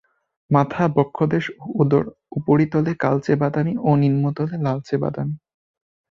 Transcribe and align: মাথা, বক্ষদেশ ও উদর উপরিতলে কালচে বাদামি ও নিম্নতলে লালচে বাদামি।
মাথা, 0.51 0.83
বক্ষদেশ 0.95 1.45
ও 1.55 1.65
উদর 1.81 2.03
উপরিতলে 2.31 2.91
কালচে 2.99 3.33
বাদামি 3.41 3.73
ও 3.79 3.89
নিম্নতলে 4.01 4.55
লালচে 4.65 4.95
বাদামি। 4.97 5.35